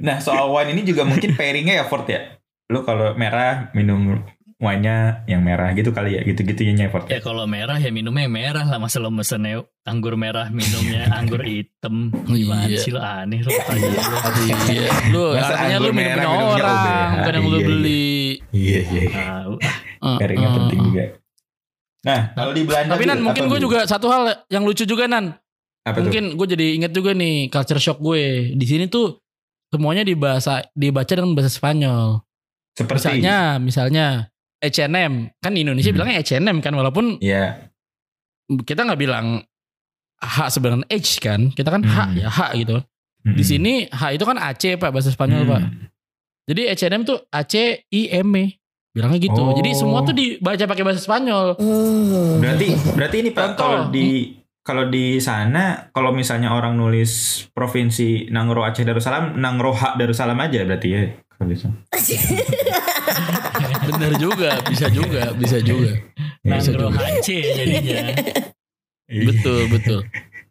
[0.01, 2.37] Nah soal wine ini juga mungkin pairingnya ya Ford ya.
[2.69, 7.05] Lu kalau merah minum wine-nya yang merah gitu kali ya, gitu-gitu ya Ford.
[7.05, 11.45] ya kalau merah ya minumnya yang merah lah masa lo mesennya anggur merah minumnya anggur
[11.45, 12.81] hitam gimana Iya.
[12.81, 14.19] sih lo aneh lo pertanyaan lo
[14.73, 14.89] Iya.
[15.13, 17.69] Lu Masa artinya lu anggur minum merah orang, bukan yang lu Iya, iya.
[17.69, 18.09] beli.
[18.55, 19.03] Iya iya.
[19.05, 19.21] iya.
[19.21, 19.43] Ah,
[20.05, 21.05] Uh, Pairingnya penting juga.
[22.05, 25.05] Nah kalau di Belanda Tapi Nan juga, mungkin gue juga satu hal yang lucu juga
[25.09, 25.37] Nan.
[25.85, 28.53] Apa mungkin gue jadi inget juga nih culture shock gue.
[28.53, 29.21] Di sini tuh
[29.69, 32.25] semuanya dibahasa dibaca dengan bahasa Spanyol.
[32.75, 34.07] seperti Misalnya, misalnya
[34.59, 35.97] H&M kan di Indonesia Hmm.
[36.01, 37.71] bilangnya H&M kan walaupun ya
[38.51, 39.47] kita nggak bilang
[40.19, 42.17] H sebenarnya H kan, kita kan H Hmm.
[42.17, 42.83] ya H gitu.
[43.23, 43.45] Di Mm-mm.
[43.45, 45.53] sini H itu kan AC pak bahasa Spanyol Hmm.
[45.53, 45.63] pak.
[46.45, 47.55] Jadi H&M tuh A C
[47.89, 48.57] I M E
[48.91, 49.39] bilangnya gitu.
[49.39, 49.55] Oh.
[49.55, 51.57] Jadi semua tuh dibaca pakai bahasa Spanyol.
[51.57, 52.41] Hmm.
[52.41, 58.65] Berarti berarti ini Pak kalau di kalau di sana kalau misalnya orang nulis provinsi Nangro
[58.65, 61.77] Aceh Darussalam Nangro Hak Darussalam aja berarti ya kalau di sana.
[63.85, 65.93] Bener juga, bisa juga, bisa juga.
[66.41, 66.99] Bisa nangro juga.
[67.05, 68.01] hace jadinya
[69.05, 70.01] Betul, betul.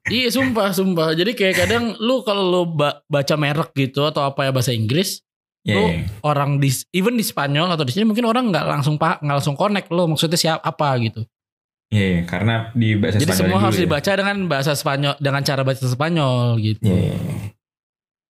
[0.06, 1.16] Iya sumpah, sumpah.
[1.18, 5.24] Jadi kayak kadang lu kalau lu ba- baca merek gitu atau apa ya bahasa Inggris,
[5.64, 6.06] Iya, lu iya.
[6.22, 9.56] orang di even di Spanyol atau di sini mungkin orang nggak langsung pak nggak langsung
[9.56, 11.24] connect lo maksudnya siapa apa gitu.
[11.94, 13.84] Iya, iya, karena di bahasa Jadi Spanyol semua harus ya.
[13.86, 16.90] dibaca dengan bahasa Spanyol dengan cara bahasa Spanyol gitu.
[16.90, 17.36] Iya, iya, iya.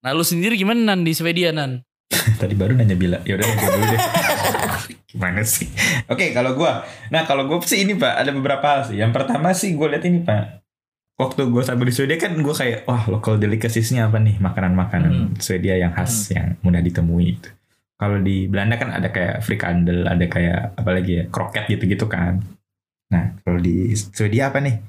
[0.04, 1.80] Nah lu sendiri gimana nan di Swedia nan?
[2.44, 3.24] Tadi baru nanya bila.
[3.24, 4.02] Ya udah gue dulu deh.
[5.14, 5.70] Gimana sih?
[6.10, 6.82] Oke, kalau gua.
[7.08, 8.98] Nah, kalau gue sih ini, Pak, ada beberapa hal sih.
[8.98, 10.66] Yang pertama sih gue lihat ini, Pak.
[11.22, 14.42] Waktu gue sampai di Swedia kan gue kayak, wah local delicacies-nya apa nih?
[14.42, 15.38] Makanan-makanan Hmm.
[15.38, 17.50] Swedia yang khas, yang mudah ditemui itu.
[17.94, 22.42] Kalau di Belanda kan ada kayak frikandel, ada kayak apa lagi ya, kroket gitu-gitu kan.
[23.14, 24.82] Nah, kalau di Swedia apa nih?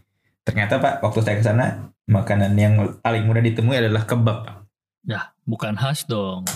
[0.48, 4.48] Ternyata Pak, waktu saya ke sana, makanan yang paling mudah ditemui adalah kebab.
[4.48, 4.56] Pak.
[5.04, 6.48] Ya, bukan khas dong.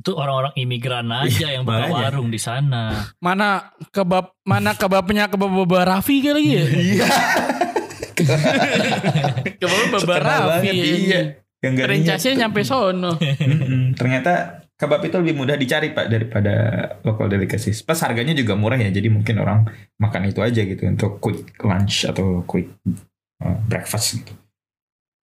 [0.00, 2.08] Itu orang-orang imigran aja yang buka makanya.
[2.08, 3.12] warung di sana.
[3.20, 6.64] Mana kebab mana kebabnya kebab Baba Raffi kali ya?
[6.64, 7.08] Iya.
[9.60, 10.72] kebab Baba Raffi.
[11.04, 11.20] iya.
[11.60, 11.84] Yang
[12.40, 13.20] nyampe sono.
[14.00, 16.54] Ternyata kebab itu lebih mudah dicari Pak daripada
[17.04, 17.84] local delicacies.
[17.84, 19.68] Pas harganya juga murah ya, jadi mungkin orang
[20.00, 22.72] makan itu aja gitu untuk quick lunch atau quick
[23.44, 24.32] uh, breakfast gitu.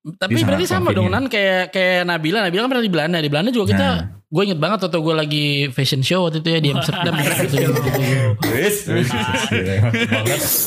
[0.07, 1.09] Tapi berarti sama dong.
[1.09, 3.17] Nan kayak kayak Nabila, Nabila kan pernah di Belanda.
[3.17, 4.03] Di Belanda juga kita Nah.
[4.27, 7.71] gue inget banget waktu gue lagi fashion show waktu itu ya di Amsterdam gitu.
[8.55, 8.77] Wis.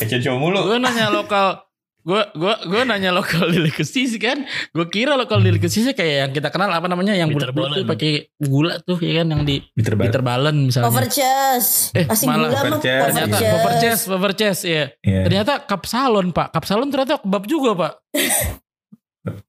[0.01, 0.61] Fashion show mulu.
[0.67, 1.70] gue nanya lokal
[2.01, 4.41] gue gue gue nanya lokal delicacies kan?
[4.69, 7.91] Gue kira lokal delicacies kayak yang kita kenal apa namanya yang Bitter bulat tuh balen.
[7.93, 9.27] pakai gula tuh ya kan?
[9.29, 10.09] Yang di Bitter banget.
[10.09, 10.89] bitter balen misalnya.
[10.89, 11.93] Overchest.
[11.93, 15.21] Eh, Masih malah gula ternyata overchest overchest ya Iya.
[15.23, 16.49] ternyata kapsalon pak.
[16.51, 17.93] Kapsalon ternyata kebab juga pak.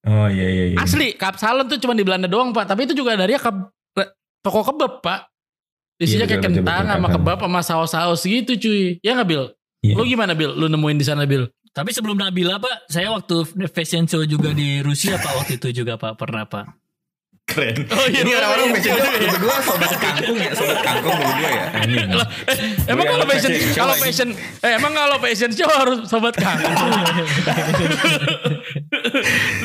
[0.04, 0.78] Oh iya iya iya.
[0.78, 2.68] asli kapsalon tuh cuma di Belanda doang pak.
[2.68, 3.72] Tapi itu juga dari keb
[4.44, 5.32] toko kebab pak.
[5.96, 9.00] Isinya Iya, kayak betul, kentang betul, sama kebab sama saus-saus gitu cuy.
[9.00, 9.44] Ya nggak Bil?
[9.80, 9.94] Iya.
[9.96, 10.52] lu gimana Bil?
[10.52, 14.84] Lu nemuin di sana Bil Tapi sebelum Nabila Pak, saya waktu fashion show juga di
[14.84, 16.84] Rusia Pak waktu itu juga Pak pernah Pak.
[17.42, 17.74] Keren.
[17.90, 19.26] Oh, iya, Ini iya, orang-orang iya, fashion iya, show iya.
[19.34, 21.64] berdua sobat kangkung ya, sobat kangkung berdua ya.
[21.74, 22.06] Anjing.
[22.86, 24.28] Emang Gue kalau fashion kalau fashion
[24.62, 26.70] eh, emang kalau fashion show harus sobat kangkung.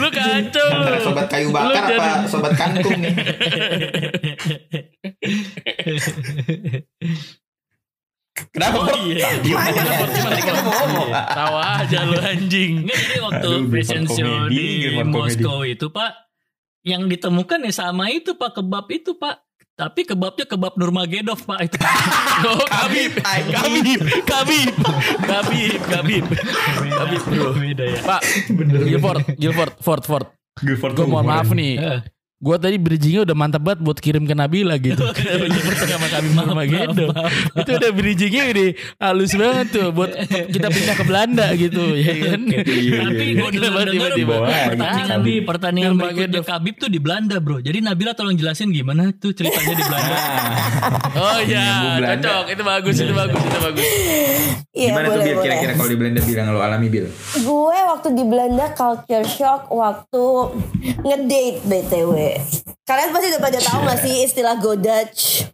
[0.02, 0.68] lu kacau.
[0.74, 3.14] Antara sobat kayu bakar Lu apa jadi- sobat kangkung nih?
[8.58, 8.90] Kenapa?
[8.90, 9.38] Oh, iya.
[9.46, 9.70] Gimana?
[9.70, 11.10] Gimana, gimana, Tadi kan mau ngomong.
[11.14, 12.74] Tawa aja lu anjing.
[12.82, 14.66] Enggak jadi waktu Aduh, fashion show di.
[15.06, 16.12] Moskow itu Pak,
[16.82, 19.46] yang ditemukan ya sama itu Pak kebab itu Pak.
[19.78, 21.78] Tapi kebabnya kebab Nurmagomedov Pak itu.
[22.38, 24.74] Oh, Kabib, Kabib, Kabib,
[25.26, 26.26] Kabib, Kabib,
[26.94, 27.50] Kabib bro.
[27.58, 28.02] Beda ya.
[28.06, 28.22] Pak,
[28.86, 30.28] Gilford, Gilford, Ford, Ford.
[30.62, 31.82] Guilford Gue mohon maaf nih.
[32.38, 35.02] Gue tadi bridgingnya udah mantap banget buat kirim ke Nabila gitu.
[35.58, 37.10] Gilford sama Kabib Nurmagomedov?
[37.58, 38.68] Itu udah bridgingnya udah
[39.02, 42.42] halus banget tuh buat kita pindah ke Belanda gitu ya kan.
[42.46, 43.60] Iya, Tapi iya, gue iya.
[43.66, 44.36] dengar Tiba-tiba.
[44.46, 47.58] pertandingan di pertandingan berikutnya Khabib tuh di Belanda bro.
[47.58, 50.14] Jadi Nabila tolong jelasin gimana tuh ceritanya di Belanda.
[50.14, 52.44] Nah, Oh iya, cocok.
[52.54, 53.88] Itu bagus, itu bagus, itu bagus.
[54.78, 55.44] Iya Gimana tuh boleh Bil boleh.
[55.44, 57.06] kira-kira kalau di Belanda bilang lo alami Bil?
[57.40, 60.24] Gue waktu di Belanda culture shock waktu
[61.00, 62.14] ngedate BTW.
[62.84, 65.50] Kalian pasti udah pada tahu gak sih istilah go Dutch?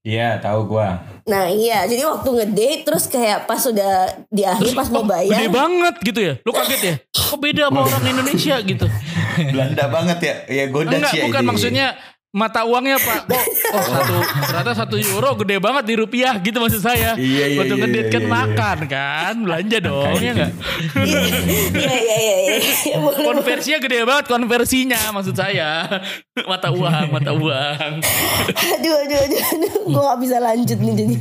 [0.00, 1.00] Iya, tahu gua.
[1.24, 5.48] Nah iya, jadi waktu ngedate terus kayak pas udah di akhir pas mau Gede bayar,
[5.48, 6.34] banget gitu ya.
[6.40, 6.94] Lu kaget ya?
[7.08, 8.84] Kok beda sama orang Indonesia gitu?
[9.56, 10.34] Belanda banget ya.
[10.44, 11.48] Ya goda Enggak, sih bukan ini.
[11.48, 11.86] maksudnya
[12.34, 13.30] mata uangnya pak.
[13.74, 14.14] Kok oh, satu
[14.50, 17.14] ternyata satu euro gede banget di rupiah gitu maksud saya.
[17.14, 18.34] Iya, iya, Waktu iya, ngedate iya, kan iya, iya.
[18.34, 20.52] makan kan, belanja dong ya enggak?
[20.98, 22.96] iya iya iya iya, iya.
[23.30, 25.86] Konversinya gede banget konversinya maksud saya.
[26.50, 27.92] Mata uang, mata uang.
[28.02, 29.72] Aduh aduh aduh, aduh.
[29.86, 31.16] gue gak bisa lanjut nih jadi.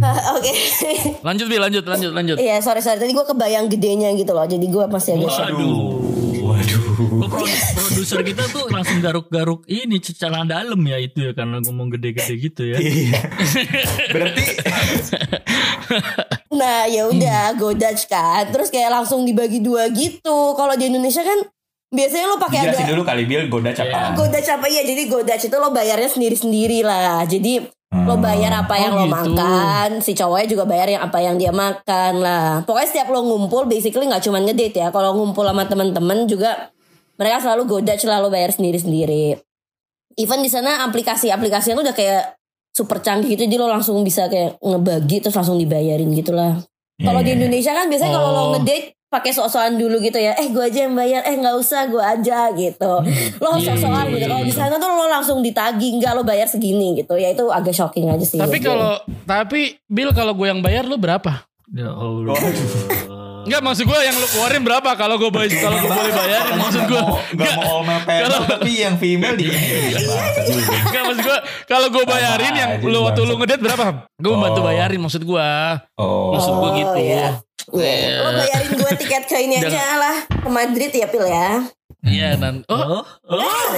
[0.00, 0.54] Ah, Oke,
[1.20, 2.36] Lanjut Bi, lanjut, lanjut, lanjut.
[2.40, 5.28] iya sorry sorry tadi gue kebayang gedenya gitu loh, jadi gue masih agak.
[5.28, 6.29] Waduh.
[7.74, 12.62] Produser kita tuh langsung garuk-garuk ini secara dalam ya itu ya karena ngomong gede-gede gitu
[12.70, 12.78] ya.
[12.78, 13.20] Iya.
[14.14, 14.44] Berarti
[16.50, 20.54] Nah ya udah go Dutch kan, terus kayak langsung dibagi dua gitu.
[20.54, 21.46] Kalau di Indonesia kan
[21.90, 24.14] biasanya lo pakai ada dulu kali Bil goda apa?
[24.14, 27.26] go Dutch apa iya jadi go Dutch itu lo bayarnya sendiri sendiri lah.
[27.26, 29.34] Jadi lo bayar apa yang Oh, lo gitu.
[29.34, 32.62] makan, si cowoknya juga bayar yang apa yang dia makan lah.
[32.62, 34.88] Pokoknya setiap lo ngumpul, basically nggak cuma ngedate ya.
[34.94, 36.70] Kalau ngumpul sama temen-temen juga
[37.18, 39.24] mereka selalu go Dutch lah lo bayar sendiri sendiri.
[40.14, 42.38] Even di sana aplikasi-aplikasinya tuh udah kayak
[42.70, 46.62] super canggih gitu, jadi lo langsung bisa kayak ngebagi terus langsung dibayarin gitu lah.
[46.94, 47.42] Kalau di Iya.
[47.42, 48.48] Indonesia kan biasanya kalau lo Oh.
[48.54, 50.32] ngedate pakai sok-sokan dulu gitu ya.
[50.34, 52.92] Eh gue aja yang bayar, eh nggak usah gue aja gitu.
[53.36, 54.16] Lo Iya, sok-sokan iya, gitu.
[54.16, 57.14] iya, Kalau di sana tuh lo langsung ditagih, enggak lo bayar segini gitu.
[57.14, 58.38] Ya itu agak shocking aja sih.
[58.38, 58.96] Tapi kalau
[59.26, 61.42] tapi Bill kalau gue yang bayar lu berapa?
[61.68, 62.38] Ya Allah.
[63.40, 66.82] Enggak maksud gue yang lu keluarin berapa kalau gue bayar kalau gue boleh bayarin maksud
[66.86, 67.02] gue.
[67.34, 69.48] Gak mau all male panel Kalau- tapi yang female di
[70.86, 74.06] Enggak maksud gue kalau gue bayarin yang lu waktu lu ngedate berapa?
[74.14, 74.64] Gue bantu Oh.
[74.64, 75.48] bayarin maksud gue.
[75.96, 76.30] Oh.
[76.30, 77.00] Maksud gue gitu.
[77.78, 78.26] Ya.
[78.26, 81.48] Lo bayarin gue tiket ke ini aja lah ke Madrid ya Pil ya.
[82.00, 83.70] Iya dan oh Oh,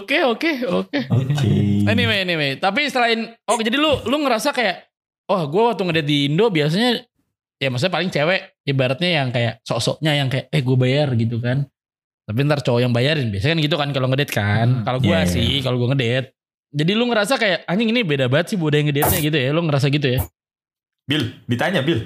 [0.00, 0.98] oke oke oke.
[1.12, 1.48] Oke.
[1.86, 4.88] Anyway anyway tapi selain oh jadi lu lu ngerasa kayak
[5.28, 7.04] oh gue waktu ngedate di Indo biasanya
[7.60, 11.68] ya maksudnya paling cewek ibaratnya yang kayak sok-soknya yang kayak eh gue bayar gitu kan.
[12.24, 14.68] Tapi ntar cowok yang bayarin biasanya kan gitu kan kalau ngedate kan.
[14.80, 15.28] Hmm, Kalau gue iya, iya.
[15.28, 16.32] sih kalau gue ngedate.
[16.70, 19.50] Jadi lu ngerasa kayak anjing ini beda banget sih budaya ngedate-nya gitu ya.
[19.50, 20.20] Lu ngerasa gitu ya.
[21.08, 22.04] Bil, ditanya Bil.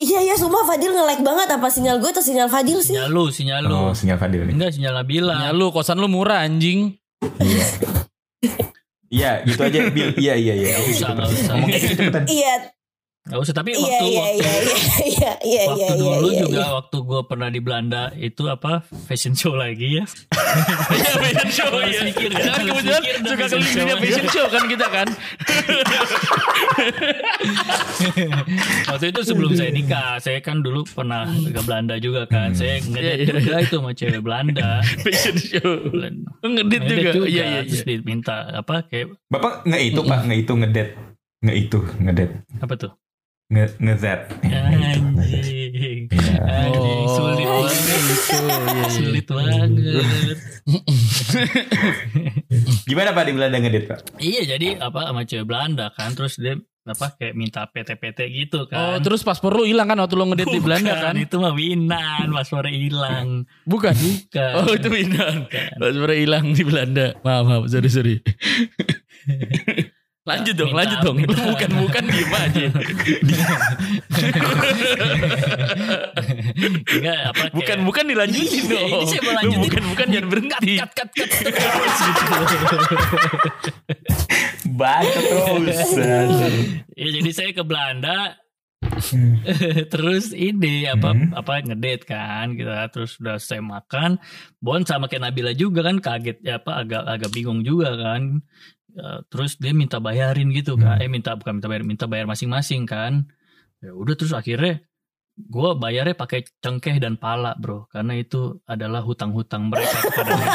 [0.00, 2.96] Iya Iya iya sumpah Fadil nge-lag banget apa sinyal gue atau sinyal Fadil sih?
[2.96, 3.76] Sinyal lu, sinyal lu.
[3.76, 4.56] Oh, sinyal Fadil nih.
[4.56, 5.36] Enggak sinyal Nabila.
[5.44, 6.96] Ya lu kosan lu murah anjing.
[9.12, 9.92] Iya, gitu aja.
[9.92, 10.16] Bil.
[10.16, 10.72] Iya, iya, iya.
[10.72, 11.52] Nggak usah, nggak usah.
[11.52, 12.22] Ngomong kayak gitu cepetan.
[12.32, 12.54] Iya
[13.26, 14.72] Gak usah tapi iya waktu iya waktu iya iya
[15.10, 16.70] iya iya waktu iya dulu iya, juga iya.
[16.78, 20.04] waktu gue pernah di Belanda itu apa fashion show lagi ya.
[20.94, 22.06] Iya fashion show ya.
[22.06, 23.98] mikir, Kan mikir dah suka fashion show.
[23.98, 25.08] fashion show kan kita kan.
[28.94, 32.54] Waktu itu sebelum saya nikah, saya kan dulu pernah ke Belanda juga kan.
[32.54, 33.34] Saya Iya, ngedate iya.
[33.42, 34.68] juga itu sama cewek Belanda.
[35.02, 35.70] fashion show.
[36.46, 37.10] Ngedit juga.
[37.10, 37.26] juga.
[37.26, 37.98] Iya iya Terus iya.
[37.98, 40.88] diminta apa kayak Bapak nge itu, Pak, nge itu ngedet.
[41.42, 42.30] Nge itu, ngedet.
[42.62, 42.92] apa tuh?
[43.46, 44.26] Nge ngezet.
[44.42, 46.10] Anjing.
[46.10, 46.34] Iya.
[46.42, 47.78] Anjing, sulit Oh, banget.
[47.86, 48.26] gitu.
[48.26, 48.90] Iya, iya.
[48.90, 49.70] Sulit banget.
[52.90, 54.18] Gimana Pak di Belanda ngedit, Pak?
[54.18, 58.66] Iya jadi apa sama cewek Belanda kan terus dia apa kayak minta PT-PT gitu Oh
[58.66, 58.98] kan.
[58.98, 61.14] terus paspor lu hilang kan waktu lu ngedit di Belanda kan?
[61.14, 63.46] Itu mah winan, paspornya hilang.
[63.62, 63.94] Bukan.
[63.94, 64.52] Bukan.
[64.58, 65.34] Oh itu Winan.
[65.46, 65.66] Bukan.
[65.78, 67.06] Paspornya hilang di Belanda.
[67.22, 68.14] Maaf maaf sorry sorry.
[70.26, 71.16] lanjut dong, Minta- lanjut dong.
[71.16, 72.66] Itu minta- bukan bukan diem aja.
[76.86, 78.88] Enggak apa kayak, Bukan bukan dilanjutin Iya, dong.
[78.90, 79.62] ini saya mau Lu lanjutin.
[79.62, 80.72] bukan bukan jangan berhenti.
[80.76, 81.96] cut cut cut terus.
[84.66, 85.78] Baca terus.
[86.92, 88.18] Ya jadi saya ke Belanda
[89.92, 91.32] terus ini apa Hmm.
[91.32, 94.16] apa ngedate kan kita terus udah saya makan
[94.56, 98.40] Bon sama kayak Nabila juga kan kaget ya apa agak agak bingung juga kan
[98.96, 102.88] Ya, terus dia minta bayarin gitu kan eh minta bukan minta bayar minta bayar masing-masing
[102.88, 103.28] kan
[103.76, 104.80] ya udah terus akhirnya
[105.36, 110.32] gue bayarnya pakai cengkeh dan pala bro karena itu adalah hutang-hutang mereka kepada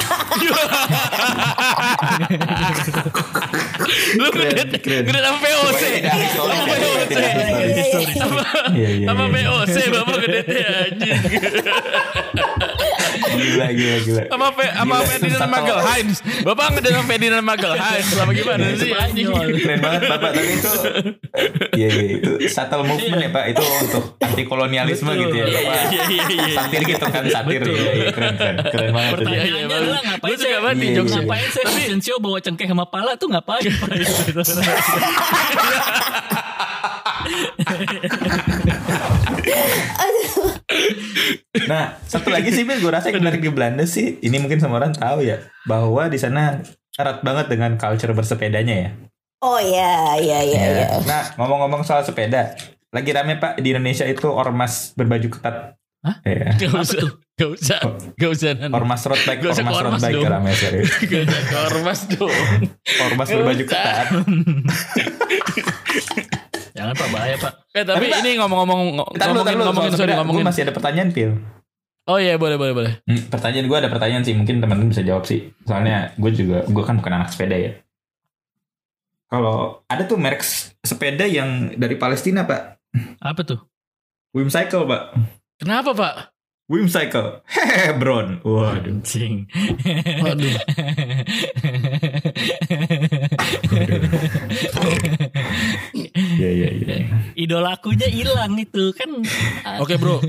[4.17, 5.03] Lu Keren, ngedit keren.
[5.07, 5.83] sama VOC.
[6.33, 6.53] Sama
[7.07, 7.79] tidak VOC.
[8.17, 8.41] Sama
[8.73, 9.07] Iya, iya.
[9.07, 9.27] iya.
[9.29, 11.19] VOC bapak ngeditnya anjing.
[13.31, 14.23] Gila, gila, gila.
[14.27, 16.17] Sama Fe- sama Ferdinand satu- Magel Heinz.
[16.41, 18.07] Bapak ngedit sama Ferdinand Magel Heinz.
[18.11, 19.27] Sama gimana sih anjing?
[19.31, 20.71] Keren banget Bapak Tapi itu
[21.77, 26.03] Iya iya Itu subtle movement ya Pak Itu untuk anti kolonialisme gitu ya Bapak Iya
[26.09, 26.55] iya iya.
[26.55, 27.61] Satir gitu kan Satir.
[27.61, 29.17] Iya iya Keren keren Keren banget itu.
[29.23, 31.01] Pertanyaannya adalah ngapain saya banget iya.
[31.01, 31.65] ngapain saya
[32.01, 33.61] show bawa cengkeh sama pala tuh ngapain
[41.67, 44.79] Nah satu lagi sih Bil Gue rasa yang menarik di Belanda sih Ini mungkin semua
[44.79, 46.61] orang tahu ya Bahwa di sana
[46.95, 48.89] erat banget dengan culture bersepedanya ya
[49.41, 50.87] Oh iya iya iya iya.
[51.01, 52.53] Nah ngomong-ngomong soal sepeda
[52.91, 55.55] Lagi rame Pak Di Indonesia itu ormas berbaju ketat
[56.01, 56.17] Hah?
[56.25, 56.57] Iya.
[56.57, 57.01] Gak usah.
[57.37, 57.79] Gak usah.
[58.17, 58.49] Gak usah.
[58.57, 58.73] Nan.
[58.73, 60.31] Ormas road bike Gak usah Ormas ke road ormas bike dong.
[60.33, 62.33] rame serius Gak usah ormas dong.
[63.05, 64.07] Ormas berbaju ketat
[66.81, 67.07] jangan pak.
[67.13, 67.53] Bahaya pak.
[67.77, 70.41] Eh tapi Tapi, ini ngomong-ngomong ngomongin lu, ngomongin sorry ngomongin.
[70.41, 71.31] Gue masih ada pertanyaan Pil
[72.09, 72.93] Oh iya boleh boleh boleh.
[73.05, 74.33] Hmm, pertanyaan gue ada pertanyaan sih.
[74.33, 75.53] Mungkin teman-teman bisa jawab sih.
[75.69, 77.71] Soalnya gue juga gue kan bukan anak sepeda ya.
[79.31, 80.43] Kalau ada tuh merek
[80.81, 82.81] sepeda yang dari Palestina pak.
[83.21, 83.61] Apa tuh?
[84.33, 85.13] Wimcycle pak.
[85.61, 86.15] Kenapa pak?
[86.67, 88.41] Wimcycle hehehe Bron.
[88.41, 88.91] Waduh.
[88.91, 89.45] Anjing.
[90.25, 90.55] Waduh.
[96.37, 96.95] iya iya iya
[97.35, 99.09] idolakunya hilang itu kan
[99.81, 100.19] Oke bro.
[100.19, 100.21] oh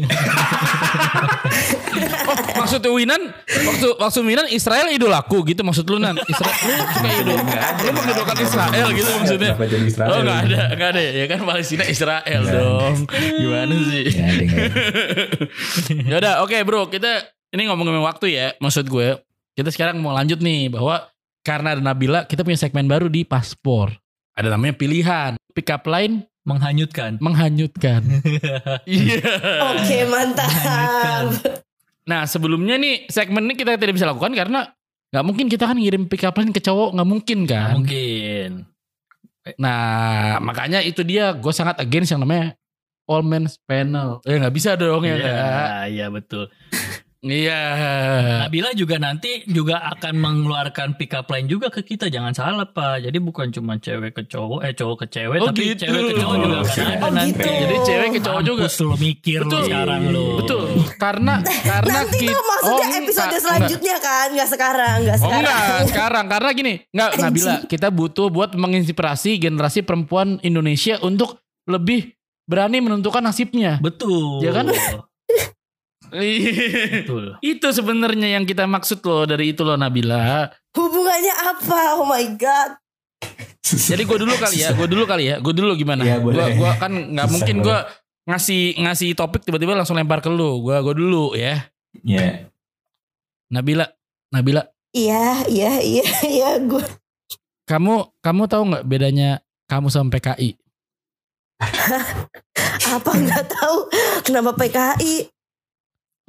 [2.57, 7.37] maksudnya Winan waktu waktu Winan Israel idolaku gitu maksud lu nan Israel lu suka idol
[7.83, 9.53] lu mengidolakan Israel gitu maksudnya.
[9.83, 10.11] Israel?
[10.13, 13.07] Oh nggak ada nggak ada ya kan Palestina Israel dong.
[13.13, 14.05] Gimana sih?
[14.09, 14.27] Ya?
[16.07, 17.23] Ya udah oke bro kita
[17.53, 19.21] ini ngomongin waktu ya maksud gue
[19.53, 21.05] kita sekarang mau lanjut nih bahwa
[21.43, 23.91] karena ada Nabila kita punya segmen baru di paspor.
[24.33, 28.03] Ada namanya pilihan pick up line menghanyutkan menghanyutkan.
[28.89, 29.23] Iya.
[29.77, 30.51] Oke mantap.
[32.09, 34.71] Nah sebelumnya nih segmen ini kita tidak bisa lakukan karena
[35.13, 37.77] nggak mungkin kita kan ngirim pick up line ke cowok nggak mungkin kan.
[37.77, 38.51] mungkin
[39.59, 42.55] Nah makanya itu dia gue sangat against yang namanya
[43.11, 44.23] all men's panel.
[44.23, 45.19] Ya nggak bisa dong ya.
[45.19, 45.69] Iya, nggak?
[45.91, 46.45] iya betul.
[47.23, 47.63] Iya.
[48.43, 52.99] Nabila juga nanti juga akan mengeluarkan pick up line juga ke kita, jangan salah pak.
[52.99, 55.87] Jadi bukan cuma cewek ke cowok, eh cowok ke cewek, Oh, tapi gitu.
[55.87, 57.31] cewek ke cowok juga Oh, akan ada oh, nanti.
[57.31, 57.47] gitu.
[57.47, 58.65] Jadi cewek ke cowok juga.
[58.67, 59.63] Mampus lo mikir lo Betul.
[59.71, 60.25] sekarang lo.
[60.43, 60.63] Betul.
[60.99, 65.23] Karena karena Nanti kita tuh maksudnya Oh, episode enggak, selanjutnya kan, nggak sekarang, nggak Oh
[65.23, 65.43] sekarang.
[65.47, 71.39] enggak, sekarang karena gini, enggak Nabila, kita butuh buat menginspirasi generasi perempuan Indonesia untuk
[71.71, 73.79] lebih berani menentukan nasibnya.
[73.79, 74.43] Betul.
[74.43, 74.67] Ya kan?
[76.13, 77.41] Betul.
[77.41, 80.53] itu sebenarnya yang kita maksud loh dari itu loh Nabila.
[80.77, 81.97] Hubungannya apa?
[81.97, 82.77] Oh my god.
[83.63, 86.05] Jadi gue dulu kali ya, gue dulu kali ya, gue dulu gimana?
[86.05, 87.79] Iya, gue gua kan nggak mungkin gue
[88.29, 90.61] ngasih ngasih topik tiba-tiba langsung lempar ke lu.
[90.63, 91.67] Gua gua dulu ya.
[92.05, 92.47] Ya.
[93.53, 93.85] Nabila,
[94.33, 96.85] Nabila, Iya, iya, iya, iya, gue.
[97.65, 100.57] kamu kamu tahu nggak bedanya kamu sama PKI?
[103.01, 103.77] Apa nggak tahu?
[104.21, 105.32] Kenapa PKI?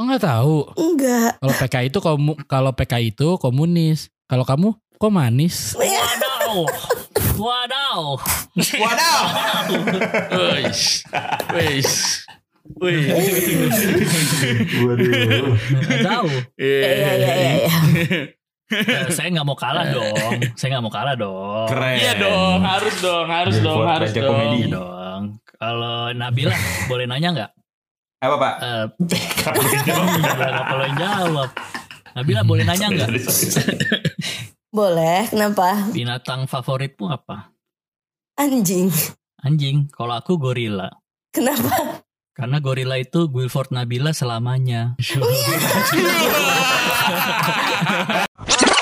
[0.02, 0.58] Oh nggak tahu.
[0.74, 1.38] Enggak.
[1.38, 4.10] Kalau PKI itu komu, kalau PKI itu komunis.
[4.26, 5.78] Kalau kamu kok manis?
[5.78, 6.66] Wadaw.
[7.38, 8.02] Wadaw.
[8.58, 9.22] Wadaw.
[10.66, 11.06] Wis.
[11.54, 11.90] Wis.
[12.82, 13.06] Wih.
[14.82, 15.54] Waduh.
[15.54, 16.28] Nggak tahu.
[16.58, 17.76] Iya, iya, iya, iya.
[18.74, 20.42] Eh, saya nggak mau kalah dong.
[20.58, 21.70] Saya nggak mau kalah dong.
[21.70, 21.98] Keren.
[22.02, 24.38] Iya dong, harus dong, harus Jadi dong, harus dong.
[24.58, 25.22] Iya dong.
[25.62, 26.58] Kalau Nabila
[26.90, 27.52] boleh nanya nggak?
[28.24, 28.54] Apa pak?
[28.64, 31.50] Eh, Nggak perlu yang jawab.
[32.16, 33.10] Nabila boleh nanya nggak?
[34.74, 35.86] Boleh, kenapa?
[35.94, 37.54] Binatang favoritmu apa?
[38.42, 38.90] Anjing.
[39.46, 39.86] Anjing.
[39.94, 40.90] Kalau aku gorila.
[41.30, 42.02] Kenapa?
[42.34, 44.98] Karena gorila itu Guilford Nabila selamanya.